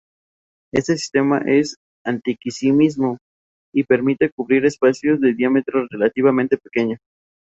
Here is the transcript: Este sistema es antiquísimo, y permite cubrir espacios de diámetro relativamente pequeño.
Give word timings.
Este 0.73 0.97
sistema 0.97 1.43
es 1.45 1.77
antiquísimo, 2.03 3.19
y 3.71 3.83
permite 3.83 4.31
cubrir 4.35 4.65
espacios 4.65 5.21
de 5.21 5.35
diámetro 5.35 5.85
relativamente 5.91 6.57
pequeño. 6.57 6.97